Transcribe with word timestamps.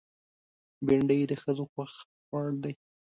بېنډۍ 0.85 1.19
د 1.27 1.31
ښځو 1.41 1.63
خوښ 1.71 1.91
خوړ 2.25 2.47
دی 2.63 2.73